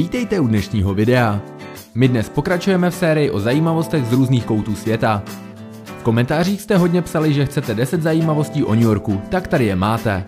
Vítejte 0.00 0.40
u 0.40 0.46
dnešního 0.46 0.94
videa. 0.94 1.40
My 1.94 2.08
dnes 2.08 2.28
pokračujeme 2.28 2.90
v 2.90 2.94
sérii 2.94 3.30
o 3.30 3.40
zajímavostech 3.40 4.04
z 4.04 4.12
různých 4.12 4.44
koutů 4.44 4.74
světa. 4.74 5.22
V 5.84 6.02
komentářích 6.02 6.62
jste 6.62 6.76
hodně 6.76 7.02
psali, 7.02 7.34
že 7.34 7.46
chcete 7.46 7.74
10 7.74 8.02
zajímavostí 8.02 8.64
o 8.64 8.74
New 8.74 8.84
Yorku, 8.84 9.22
tak 9.28 9.48
tady 9.48 9.66
je 9.66 9.76
máte. 9.76 10.24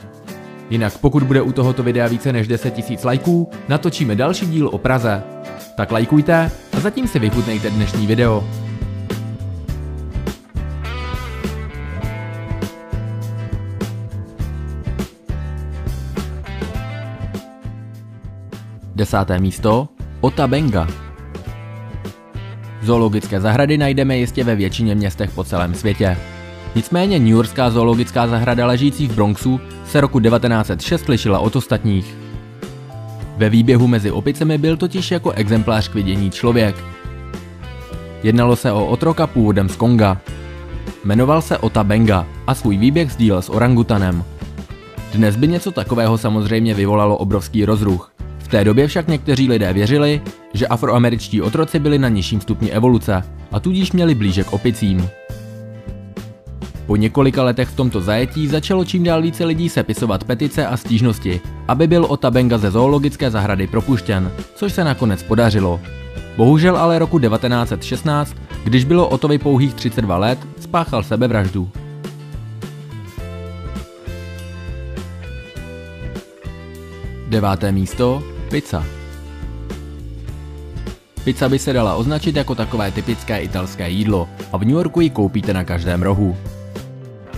Jinak 0.71 0.99
pokud 0.99 1.23
bude 1.23 1.43
u 1.43 1.53
tohoto 1.53 1.83
videa 1.83 2.09
více 2.09 2.33
než 2.33 2.49
10 2.49 2.91
000 2.91 3.01
lajků, 3.05 3.51
natočíme 3.69 4.17
další 4.17 4.47
díl 4.47 4.69
o 4.69 4.79
Praze. 4.79 5.23
Tak 5.77 5.93
lajkujte 5.93 6.51
a 6.73 6.81
zatím 6.81 7.09
si 7.09 7.19
vychutnejte 7.19 7.71
dnešní 7.71 8.07
video. 8.07 8.45
Desáté 18.95 19.39
místo 19.39 19.89
Otabenga. 20.21 20.89
Zoologické 22.83 23.41
zahrady 23.41 23.79
najdeme 23.79 24.17
jistě 24.17 24.45
ve 24.45 24.55
většině 24.57 24.95
městech 24.95 25.31
po 25.31 25.45
celém 25.45 25.75
světě. 25.75 26.17
Nicméně 26.75 27.19
New 27.19 27.29
Yorkská 27.29 27.71
zoologická 27.71 28.27
zahrada 28.27 28.67
ležící 28.67 29.09
v 29.09 29.15
Bronxu 29.15 29.61
se 29.87 30.01
roku 30.01 30.21
1906 30.21 31.09
lišila 31.09 31.39
od 31.39 31.57
ostatních. 31.57 32.17
Ve 33.37 33.49
výběhu 33.49 33.87
mezi 33.87 34.11
opicemi 34.11 34.59
byl 34.59 34.77
totiž 34.77 35.11
jako 35.11 35.31
exemplář 35.31 35.89
k 35.89 35.95
vidění 35.95 36.31
člověk. 36.31 36.85
Jednalo 38.23 38.57
se 38.57 38.73
o 38.73 38.87
otroka 38.87 39.27
původem 39.27 39.69
z 39.69 39.77
Konga. 39.77 40.21
Jmenoval 41.05 41.43
se 41.43 41.59
Ota 41.59 41.85
Benga 41.85 42.27
a 42.47 42.55
svůj 42.55 42.77
výběh 42.77 43.13
sdílel 43.13 43.43
s 43.43 43.49
orangutanem. 43.51 44.25
Dnes 45.15 45.37
by 45.37 45.49
něco 45.49 45.71
takového 45.71 46.19
samozřejmě 46.19 46.75
vyvolalo 46.75 47.17
obrovský 47.17 47.65
rozruch. 47.65 48.13
V 48.53 48.55
té 48.55 48.65
době 48.65 48.87
však 48.87 49.09
někteří 49.09 49.49
lidé 49.49 49.73
věřili, 49.73 50.21
že 50.55 50.67
afroameričtí 50.67 51.43
otroci 51.43 51.79
byli 51.79 51.99
na 51.99 52.09
nižším 52.09 52.41
stupni 52.41 52.71
evoluce 52.71 53.23
a 53.53 53.61
tudíž 53.61 53.93
měli 53.93 54.15
blíže 54.15 54.45
k 54.45 54.53
opicím. 54.53 55.09
Po 56.87 56.97
několika 56.97 57.43
letech 57.43 57.69
v 57.69 57.77
tomto 57.77 58.01
zajetí 58.01 58.49
začalo 58.49 58.85
čím 58.85 59.05
dál 59.05 59.23
více 59.23 59.45
lidí 59.45 59.69
sepisovat 59.69 60.25
petice 60.25 60.67
a 60.67 60.77
stížnosti, 60.77 61.41
aby 61.69 61.87
byl 61.87 62.07
Otabenga 62.09 62.59
ze 62.59 62.71
zoologické 62.71 63.31
zahrady 63.31 63.67
propuštěn, 63.67 64.33
což 64.55 64.73
se 64.73 64.85
nakonec 64.85 65.23
podařilo. 65.23 65.81
Bohužel 66.37 66.77
ale 66.77 66.99
roku 66.99 67.19
1916, 67.19 68.37
když 68.65 68.85
bylo 68.85 69.09
Otovi 69.09 69.39
pouhých 69.39 69.75
32 69.75 70.17
let, 70.17 70.39
spáchal 70.61 71.03
sebevraždu. 71.03 71.71
Deváté 77.29 77.73
místo 77.73 78.32
Pizza 78.53 78.85
Pizza 81.25 81.49
by 81.49 81.59
se 81.59 81.73
dala 81.73 81.95
označit 81.95 82.37
jako 82.37 82.55
takové 82.55 82.91
typické 82.91 83.43
italské 83.43 83.89
jídlo 83.89 84.29
a 84.53 84.57
v 84.57 84.61
New 84.61 84.71
Yorku 84.71 85.01
ji 85.01 85.11
koupíte 85.11 85.55
na 85.55 85.65
každém 85.65 86.03
rohu. 86.03 86.37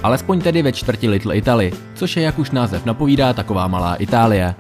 Alespoň 0.03 0.41
tedy 0.41 0.63
ve 0.63 0.73
čtvrti 0.73 1.09
Little 1.09 1.37
Italy, 1.37 1.73
což 1.95 2.17
je 2.17 2.23
jak 2.23 2.39
už 2.39 2.51
název 2.51 2.85
napovídá 2.85 3.33
taková 3.33 3.69
malá 3.69 3.95
Itálie. 3.95 4.55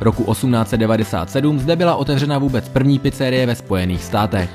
Roku 0.00 0.32
1897 0.32 1.58
zde 1.58 1.76
byla 1.76 1.96
otevřena 1.96 2.38
vůbec 2.38 2.68
první 2.68 2.98
pizzerie 2.98 3.46
ve 3.46 3.54
Spojených 3.54 4.04
státech. 4.04 4.50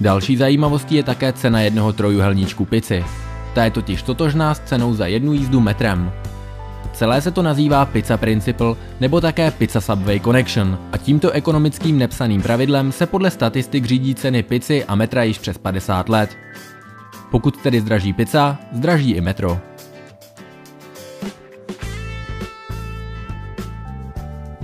Další 0.00 0.36
zajímavostí 0.36 0.94
je 0.94 1.02
také 1.02 1.32
cena 1.32 1.60
jednoho 1.60 1.92
trojuhelníčku 1.92 2.64
pici. 2.64 3.04
Ta 3.54 3.64
je 3.64 3.70
totiž 3.70 4.02
totožná 4.02 4.54
s 4.54 4.60
cenou 4.60 4.94
za 4.94 5.06
jednu 5.06 5.32
jízdu 5.32 5.60
metrem. 5.60 6.12
Celé 6.98 7.20
se 7.20 7.30
to 7.30 7.42
nazývá 7.42 7.84
Pizza 7.86 8.16
Principle 8.16 8.74
nebo 9.00 9.20
také 9.20 9.50
Pizza 9.50 9.80
Subway 9.80 10.20
Connection 10.20 10.78
a 10.92 10.96
tímto 10.96 11.30
ekonomickým 11.30 11.98
nepsaným 11.98 12.42
pravidlem 12.42 12.92
se 12.92 13.06
podle 13.06 13.30
statistik 13.30 13.84
řídí 13.84 14.14
ceny 14.14 14.42
pici 14.42 14.84
a 14.84 14.94
metra 14.94 15.22
již 15.22 15.38
přes 15.38 15.58
50 15.58 16.08
let. 16.08 16.36
Pokud 17.30 17.56
tedy 17.62 17.80
zdraží 17.80 18.12
pizza, 18.12 18.58
zdraží 18.72 19.10
i 19.10 19.20
metro. 19.20 19.58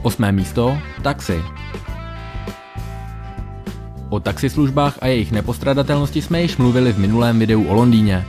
Osmé 0.03 0.33
místo 0.33 0.79
taxi. 1.03 1.43
O 4.09 4.21
taxislužbách 4.21 4.99
a 5.01 5.07
jejich 5.07 5.33
nepostradatelnosti 5.33 6.23
jsme 6.23 6.43
již 6.43 6.57
mluvili 6.57 6.93
v 6.93 6.99
minulém 6.99 7.39
videu 7.39 7.65
o 7.65 7.75
Londýně. 7.75 8.27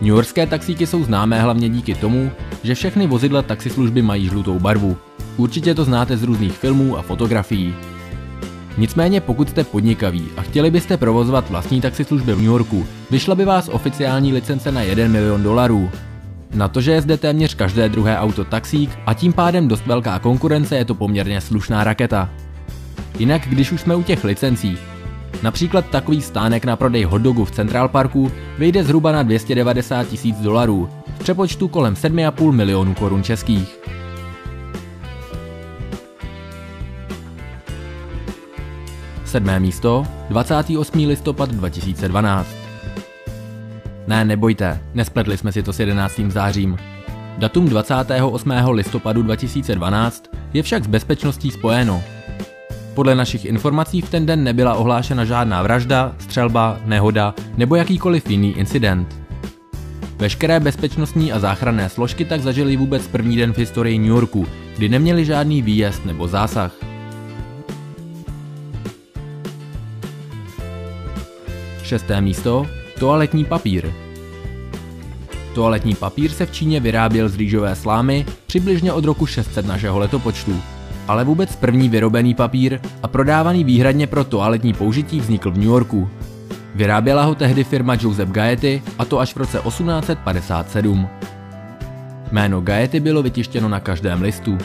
New 0.00 0.08
Yorkské 0.08 0.46
taxíky 0.46 0.86
jsou 0.86 1.04
známé 1.04 1.40
hlavně 1.40 1.68
díky 1.68 1.94
tomu, 1.94 2.30
že 2.62 2.74
všechny 2.74 3.06
vozidla 3.06 3.42
taxislužby 3.42 4.02
mají 4.02 4.28
žlutou 4.28 4.58
barvu. 4.58 4.96
Určitě 5.36 5.74
to 5.74 5.84
znáte 5.84 6.16
z 6.16 6.22
různých 6.22 6.52
filmů 6.52 6.98
a 6.98 7.02
fotografií. 7.02 7.74
Nicméně 8.78 9.20
pokud 9.20 9.48
jste 9.48 9.64
podnikaví 9.64 10.28
a 10.36 10.42
chtěli 10.42 10.70
byste 10.70 10.96
provozovat 10.96 11.50
vlastní 11.50 11.80
taxislužby 11.80 12.32
v 12.32 12.36
New 12.36 12.46
Yorku, 12.46 12.86
vyšla 13.10 13.34
by 13.34 13.44
vás 13.44 13.68
oficiální 13.68 14.32
licence 14.32 14.72
na 14.72 14.82
1 14.82 15.08
milion 15.08 15.42
dolarů. 15.42 15.90
Na 16.54 16.68
to, 16.68 16.80
že 16.80 16.92
je 16.92 17.02
zde 17.02 17.16
téměř 17.16 17.54
každé 17.54 17.88
druhé 17.88 18.18
auto 18.18 18.44
taxík 18.44 18.90
a 19.06 19.14
tím 19.14 19.32
pádem 19.32 19.68
dost 19.68 19.86
velká 19.86 20.18
konkurence, 20.18 20.76
je 20.76 20.84
to 20.84 20.94
poměrně 20.94 21.40
slušná 21.40 21.84
raketa. 21.84 22.30
Jinak, 23.18 23.42
když 23.48 23.72
už 23.72 23.80
jsme 23.80 23.94
u 23.94 24.02
těch 24.02 24.24
licencí, 24.24 24.78
například 25.42 25.90
takový 25.90 26.22
stánek 26.22 26.64
na 26.64 26.76
prodej 26.76 27.04
hotdogu 27.04 27.44
v 27.44 27.50
Central 27.50 27.88
Parku 27.88 28.32
vyjde 28.58 28.84
zhruba 28.84 29.12
na 29.12 29.22
290 29.22 30.04
tisíc 30.04 30.36
dolarů, 30.36 30.88
v 31.18 31.20
přepočtu 31.20 31.68
kolem 31.68 31.94
7,5 31.94 32.52
milionů 32.52 32.94
korun 32.94 33.22
českých. 33.22 33.78
Sedmé 39.24 39.60
místo, 39.60 40.06
28. 40.28 41.06
listopad 41.06 41.50
2012. 41.50 42.48
Ne, 44.06 44.24
nebojte, 44.24 44.80
nespletli 44.94 45.38
jsme 45.38 45.52
si 45.52 45.62
to 45.62 45.72
s 45.72 45.80
11. 45.80 46.20
zářím. 46.28 46.76
Datum 47.38 47.68
28. 47.68 48.50
listopadu 48.70 49.22
2012 49.22 50.24
je 50.52 50.62
však 50.62 50.84
s 50.84 50.86
bezpečností 50.86 51.50
spojeno. 51.50 52.02
Podle 52.94 53.14
našich 53.14 53.44
informací 53.44 54.00
v 54.00 54.10
ten 54.10 54.26
den 54.26 54.44
nebyla 54.44 54.74
ohlášena 54.74 55.24
žádná 55.24 55.62
vražda, 55.62 56.14
střelba, 56.18 56.80
nehoda 56.84 57.34
nebo 57.56 57.76
jakýkoliv 57.76 58.30
jiný 58.30 58.52
incident. 58.58 59.27
Veškeré 60.18 60.60
bezpečnostní 60.60 61.32
a 61.32 61.38
záchranné 61.38 61.88
složky 61.88 62.24
tak 62.24 62.40
zažili 62.40 62.76
vůbec 62.76 63.06
první 63.06 63.36
den 63.36 63.52
v 63.52 63.58
historii 63.58 63.98
New 63.98 64.08
Yorku, 64.08 64.46
kdy 64.76 64.88
neměli 64.88 65.24
žádný 65.24 65.62
výjezd 65.62 66.04
nebo 66.04 66.28
zásah. 66.28 66.72
Šesté 71.82 72.20
místo. 72.20 72.66
Toaletní 72.98 73.44
papír. 73.44 73.92
Toaletní 75.54 75.94
papír 75.94 76.30
se 76.30 76.46
v 76.46 76.52
Číně 76.52 76.80
vyráběl 76.80 77.28
z 77.28 77.36
rýžové 77.36 77.74
slámy 77.74 78.26
přibližně 78.46 78.92
od 78.92 79.04
roku 79.04 79.26
600 79.26 79.66
našeho 79.66 79.98
letopočtu. 79.98 80.60
Ale 81.08 81.24
vůbec 81.24 81.56
první 81.56 81.88
vyrobený 81.88 82.34
papír 82.34 82.80
a 83.02 83.08
prodávaný 83.08 83.64
výhradně 83.64 84.06
pro 84.06 84.24
toaletní 84.24 84.72
použití 84.72 85.20
vznikl 85.20 85.50
v 85.50 85.58
New 85.58 85.68
Yorku. 85.68 86.08
Vyráběla 86.74 87.24
ho 87.24 87.34
tehdy 87.34 87.64
firma 87.64 87.96
Joseph 88.00 88.30
Gaety 88.30 88.82
a 88.98 89.04
to 89.04 89.20
až 89.20 89.34
v 89.34 89.36
roce 89.36 89.58
1857. 89.58 91.08
Jméno 92.32 92.60
Gaety 92.60 93.00
bylo 93.00 93.22
vytištěno 93.22 93.68
na 93.68 93.80
každém 93.80 94.22
listu. 94.22 94.58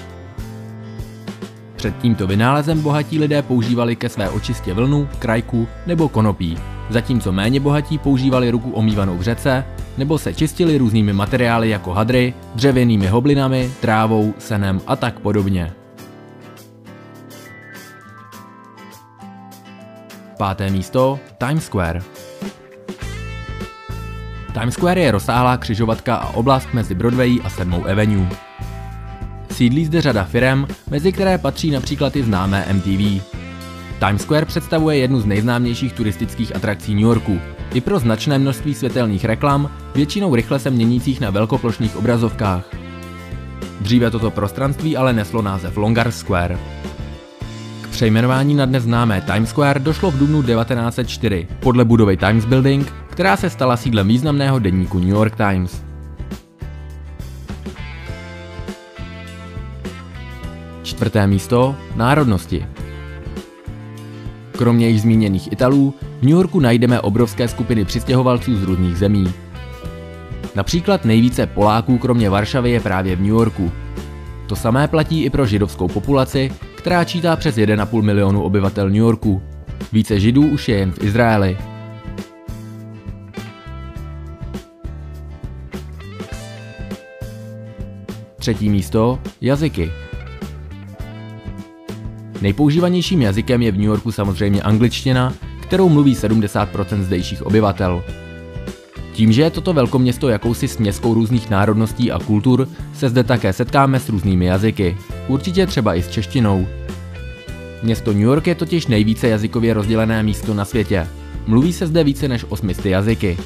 Před 1.75 1.97
tímto 1.97 2.27
vynálezem 2.27 2.81
bohatí 2.81 3.19
lidé 3.19 3.41
používali 3.41 3.95
ke 3.95 4.09
své 4.09 4.29
očistě 4.29 4.73
vlnu, 4.73 5.09
krajku 5.19 5.67
nebo 5.87 6.09
konopí, 6.09 6.57
zatímco 6.89 7.31
méně 7.31 7.59
bohatí 7.59 7.97
používali 7.97 8.51
ruku 8.51 8.71
omývanou 8.71 9.17
v 9.17 9.21
řece 9.21 9.65
nebo 9.97 10.17
se 10.17 10.33
čistili 10.33 10.77
různými 10.77 11.13
materiály 11.13 11.69
jako 11.69 11.93
hadry, 11.93 12.33
dřevěnými 12.55 13.07
hoblinami, 13.07 13.71
trávou, 13.81 14.33
senem 14.37 14.81
a 14.87 14.95
tak 14.95 15.19
podobně. 15.19 15.73
Páté 20.43 20.69
místo 20.69 21.19
Times 21.37 21.65
Square. 21.65 22.01
Times 24.53 24.73
Square 24.73 25.01
je 25.01 25.11
rozsáhlá 25.11 25.57
křižovatka 25.57 26.15
a 26.15 26.29
oblast 26.29 26.67
mezi 26.73 26.95
Broadway 26.95 27.39
a 27.43 27.49
7. 27.49 27.83
Avenue. 27.91 28.29
Sídlí 29.51 29.85
zde 29.85 30.01
řada 30.01 30.23
firem, 30.23 30.67
mezi 30.89 31.11
které 31.11 31.37
patří 31.37 31.71
například 31.71 32.15
i 32.15 32.23
známé 32.23 32.65
MTV. 32.73 33.23
Times 33.99 34.21
Square 34.21 34.45
představuje 34.45 34.97
jednu 34.97 35.19
z 35.19 35.25
nejznámějších 35.25 35.93
turistických 35.93 36.55
atrakcí 36.55 36.95
New 36.95 37.03
Yorku. 37.03 37.39
I 37.73 37.81
pro 37.81 37.99
značné 37.99 38.39
množství 38.39 38.73
světelných 38.73 39.25
reklam, 39.25 39.71
většinou 39.95 40.35
rychle 40.35 40.59
se 40.59 40.69
měnících 40.69 41.19
na 41.19 41.29
velkoplošných 41.29 41.95
obrazovkách. 41.95 42.63
Dříve 43.81 44.11
toto 44.11 44.31
prostranství 44.31 44.97
ale 44.97 45.13
neslo 45.13 45.41
název 45.41 45.77
Longar 45.77 46.11
Square. 46.11 46.59
Přejmenování 47.93 48.55
na 48.55 48.65
dnes 48.65 48.83
známé 48.83 49.21
Times 49.21 49.49
Square 49.49 49.79
došlo 49.79 50.11
v 50.11 50.17
dubnu 50.17 50.43
1904 50.43 51.47
podle 51.59 51.85
budovy 51.85 52.17
Times 52.17 52.45
Building, 52.45 52.93
která 53.09 53.37
se 53.37 53.49
stala 53.49 53.77
sídlem 53.77 54.07
významného 54.07 54.59
denníku 54.59 54.99
New 54.99 55.09
York 55.09 55.35
Times. 55.35 55.83
Čtvrté 60.83 61.27
místo 61.27 61.75
národnosti. 61.95 62.65
Kromě 64.57 64.89
již 64.89 65.01
zmíněných 65.01 65.51
Italů, 65.51 65.93
v 66.19 66.23
New 66.23 66.31
Yorku 66.31 66.59
najdeme 66.59 66.99
obrovské 66.99 67.47
skupiny 67.47 67.85
přistěhovalců 67.85 68.55
z 68.55 68.63
různých 68.63 68.97
zemí. 68.97 69.33
Například 70.55 71.05
nejvíce 71.05 71.47
Poláků 71.47 71.97
kromě 71.97 72.29
Varšavy 72.29 72.71
je 72.71 72.79
právě 72.79 73.15
v 73.15 73.19
New 73.19 73.29
Yorku. 73.29 73.71
To 74.47 74.55
samé 74.55 74.87
platí 74.87 75.23
i 75.23 75.29
pro 75.29 75.45
židovskou 75.45 75.87
populaci, 75.87 76.51
která 76.83 77.03
čítá 77.03 77.35
přes 77.35 77.55
1,5 77.55 78.01
milionu 78.01 78.41
obyvatel 78.41 78.85
New 78.85 78.95
Yorku. 78.95 79.41
Více 79.93 80.19
židů 80.19 80.47
už 80.47 80.69
je 80.69 80.77
jen 80.77 80.91
v 80.91 81.03
Izraeli. 81.03 81.57
Třetí 88.35 88.69
místo 88.69 89.19
jazyky. 89.41 89.91
Nejpoužívanějším 92.41 93.21
jazykem 93.21 93.61
je 93.61 93.71
v 93.71 93.77
New 93.77 93.85
Yorku 93.85 94.11
samozřejmě 94.11 94.61
angličtina, 94.61 95.33
kterou 95.61 95.89
mluví 95.89 96.15
70% 96.15 97.01
zdejších 97.01 97.45
obyvatel. 97.45 98.03
Tím, 99.13 99.31
že 99.31 99.41
je 99.41 99.49
toto 99.49 99.73
velkoměsto 99.73 100.29
jakousi 100.29 100.67
směskou 100.67 101.13
různých 101.13 101.49
národností 101.49 102.11
a 102.11 102.19
kultur, 102.19 102.67
se 102.93 103.09
zde 103.09 103.23
také 103.23 103.53
setkáme 103.53 103.99
s 103.99 104.09
různými 104.09 104.45
jazyky, 104.45 104.97
určitě 105.27 105.67
třeba 105.67 105.95
i 105.95 106.01
s 106.01 106.09
češtinou. 106.09 106.67
Město 107.83 108.13
New 108.13 108.21
York 108.21 108.47
je 108.47 108.55
totiž 108.55 108.87
nejvíce 108.87 109.27
jazykově 109.27 109.73
rozdělené 109.73 110.23
místo 110.23 110.53
na 110.53 110.65
světě. 110.65 111.07
Mluví 111.47 111.73
se 111.73 111.87
zde 111.87 112.03
více 112.03 112.27
než 112.27 112.45
800 112.49 112.85
jazyky. 112.85 113.37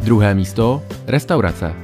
Druhé 0.00 0.34
místo 0.34 0.82
restaurace. 1.06 1.74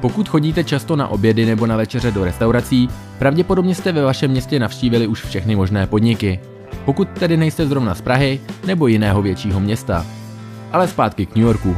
Pokud 0.00 0.28
chodíte 0.28 0.64
často 0.64 0.96
na 0.96 1.08
obědy 1.08 1.46
nebo 1.46 1.66
na 1.66 1.76
večeře 1.76 2.10
do 2.10 2.24
restaurací, 2.24 2.88
pravděpodobně 3.18 3.74
jste 3.74 3.92
ve 3.92 4.02
vašem 4.02 4.30
městě 4.30 4.58
navštívili 4.58 5.06
už 5.06 5.24
všechny 5.24 5.56
možné 5.56 5.86
podniky. 5.86 6.40
Pokud 6.84 7.08
tedy 7.08 7.36
nejste 7.36 7.66
zrovna 7.66 7.94
z 7.94 8.00
Prahy 8.00 8.40
nebo 8.66 8.86
jiného 8.86 9.22
většího 9.22 9.60
města. 9.60 10.06
Ale 10.72 10.88
zpátky 10.88 11.26
k 11.26 11.36
New 11.36 11.44
Yorku. 11.44 11.76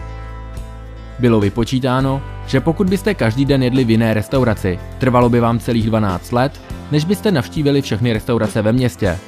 Bylo 1.20 1.40
vypočítáno, 1.40 2.22
že 2.46 2.60
pokud 2.60 2.88
byste 2.88 3.14
každý 3.14 3.44
den 3.44 3.62
jedli 3.62 3.84
v 3.84 3.90
jiné 3.90 4.14
restauraci, 4.14 4.78
trvalo 4.98 5.28
by 5.28 5.40
vám 5.40 5.58
celých 5.58 5.86
12 5.86 6.32
let, 6.32 6.60
než 6.90 7.04
byste 7.04 7.32
navštívili 7.32 7.82
všechny 7.82 8.12
restaurace 8.12 8.62
ve 8.62 8.72
městě. 8.72 9.18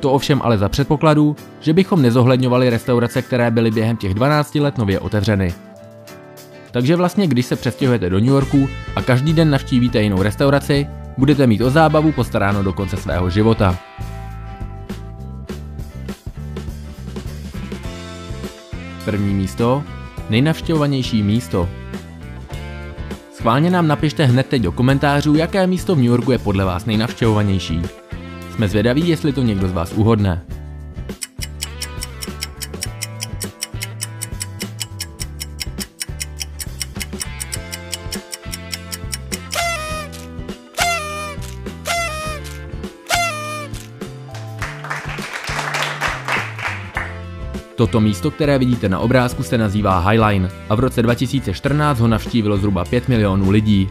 To 0.00 0.12
ovšem 0.12 0.40
ale 0.44 0.58
za 0.58 0.68
předpokladu, 0.68 1.36
že 1.60 1.72
bychom 1.72 2.02
nezohledňovali 2.02 2.70
restaurace, 2.70 3.22
které 3.22 3.50
byly 3.50 3.70
během 3.70 3.96
těch 3.96 4.14
12 4.14 4.54
let 4.54 4.78
nově 4.78 5.00
otevřeny. 5.00 5.54
Takže 6.70 6.96
vlastně, 6.96 7.26
když 7.26 7.46
se 7.46 7.56
přestěhujete 7.56 8.10
do 8.10 8.18
New 8.18 8.28
Yorku 8.28 8.68
a 8.96 9.02
každý 9.02 9.32
den 9.32 9.50
navštívíte 9.50 10.02
jinou 10.02 10.22
restauraci, 10.22 10.86
budete 11.18 11.46
mít 11.46 11.60
o 11.60 11.70
zábavu 11.70 12.12
postaráno 12.12 12.62
do 12.62 12.72
konce 12.72 12.96
svého 12.96 13.30
života. 13.30 13.78
První 19.04 19.34
místo. 19.34 19.95
Nejnavštěvovanější 20.30 21.22
místo. 21.22 21.68
Schválně 23.32 23.70
nám 23.70 23.88
napište 23.88 24.24
hned 24.24 24.46
teď 24.46 24.62
do 24.62 24.72
komentářů, 24.72 25.34
jaké 25.34 25.66
místo 25.66 25.94
v 25.94 25.98
New 25.98 26.06
Yorku 26.06 26.32
je 26.32 26.38
podle 26.38 26.64
vás 26.64 26.86
nejnavštěvovanější. 26.86 27.82
Jsme 28.54 28.68
zvědaví, 28.68 29.08
jestli 29.08 29.32
to 29.32 29.42
někdo 29.42 29.68
z 29.68 29.72
vás 29.72 29.92
uhodne. 29.92 30.42
Toto 47.76 48.00
místo, 48.00 48.30
které 48.30 48.58
vidíte 48.58 48.88
na 48.88 48.98
obrázku, 48.98 49.42
se 49.42 49.58
nazývá 49.58 50.08
Highline 50.08 50.48
a 50.68 50.74
v 50.74 50.80
roce 50.80 51.02
2014 51.02 52.00
ho 52.00 52.08
navštívilo 52.08 52.56
zhruba 52.56 52.84
5 52.84 53.08
milionů 53.08 53.50
lidí. 53.50 53.88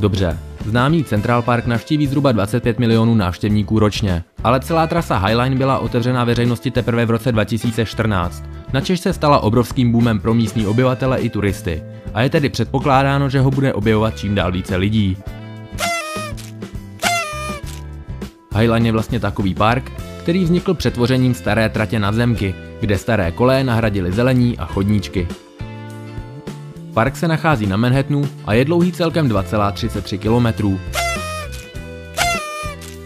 Dobře, 0.00 0.38
známý 0.64 1.04
Central 1.04 1.42
Park 1.42 1.66
navštíví 1.66 2.06
zhruba 2.06 2.32
25 2.32 2.78
milionů 2.78 3.14
návštěvníků 3.14 3.78
ročně, 3.78 4.24
ale 4.44 4.60
celá 4.60 4.86
trasa 4.86 5.18
Highline 5.18 5.56
byla 5.56 5.78
otevřena 5.78 6.24
veřejnosti 6.24 6.70
teprve 6.70 7.06
v 7.06 7.10
roce 7.10 7.32
2014, 7.32 8.44
načež 8.72 9.00
se 9.00 9.12
stala 9.12 9.38
obrovským 9.38 9.92
boomem 9.92 10.20
pro 10.20 10.34
místní 10.34 10.66
obyvatele 10.66 11.18
i 11.18 11.30
turisty 11.30 11.82
a 12.14 12.22
je 12.22 12.30
tedy 12.30 12.48
předpokládáno, 12.48 13.28
že 13.28 13.40
ho 13.40 13.50
bude 13.50 13.74
objevovat 13.74 14.18
čím 14.18 14.34
dál 14.34 14.52
více 14.52 14.76
lidí. 14.76 15.16
Highline 18.58 18.88
je 18.88 18.92
vlastně 18.92 19.20
takový 19.20 19.54
park, 19.54 19.92
který 20.26 20.44
vznikl 20.44 20.74
přetvořením 20.74 21.34
staré 21.34 21.68
tratě 21.68 21.98
na 21.98 22.12
zemky, 22.12 22.54
kde 22.80 22.98
staré 22.98 23.32
koleje 23.32 23.64
nahradily 23.64 24.12
zelení 24.12 24.58
a 24.58 24.66
chodníčky. 24.66 25.28
Park 26.94 27.16
se 27.16 27.28
nachází 27.28 27.66
na 27.66 27.76
Manhattanu 27.76 28.28
a 28.44 28.54
je 28.54 28.64
dlouhý 28.64 28.92
celkem 28.92 29.28
2,33 29.28 30.18
km. 30.18 30.78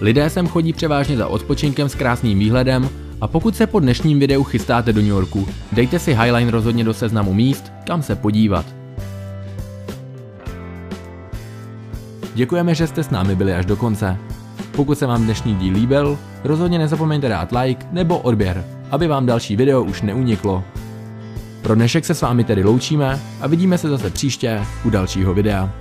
Lidé 0.01 0.31
sem 0.31 0.49
chodí 0.49 0.73
převážně 0.73 1.17
za 1.17 1.27
odpočinkem 1.27 1.89
s 1.89 1.95
krásným 1.95 2.39
výhledem 2.39 2.89
a 3.21 3.29
pokud 3.29 3.57
se 3.57 3.67
po 3.67 3.81
dnešním 3.81 4.21
videu 4.21 4.45
chystáte 4.45 4.93
do 4.93 5.01
New 5.01 5.11
Yorku, 5.11 5.49
dejte 5.73 5.99
si 5.99 6.15
Highline 6.15 6.51
rozhodně 6.51 6.85
do 6.85 6.95
seznamu 6.95 7.35
míst, 7.35 7.73
kam 7.87 8.03
se 8.03 8.17
podívat. 8.17 8.67
Děkujeme, 12.35 12.75
že 12.75 12.87
jste 12.87 13.03
s 13.03 13.11
námi 13.11 13.37
byli 13.37 13.55
až 13.55 13.67
do 13.67 13.77
konce. 13.77 14.19
Pokud 14.81 14.99
se 14.99 15.07
vám 15.07 15.25
dnešní 15.25 15.55
díl 15.55 15.75
líbil, 15.75 16.19
rozhodně 16.45 16.79
nezapomeňte 16.79 17.29
dát 17.29 17.53
like 17.53 17.87
nebo 17.93 18.19
odběr, 18.19 18.65
aby 18.91 19.07
vám 19.07 19.27
další 19.27 19.57
video 19.57 19.83
už 19.83 20.03
neuniklo. 20.03 20.65
Pro 21.63 21.75
dnešek 21.75 22.05
se 22.05 22.15
s 22.15 22.23
vámi 22.23 22.45
tedy 22.45 22.65
loučíme 22.65 23.21
a 23.41 23.47
vidíme 23.47 23.79
se 23.79 23.89
zase 23.89 24.11
příště 24.11 24.61
u 24.85 24.91
dalšího 24.91 25.35
videa. 25.35 25.73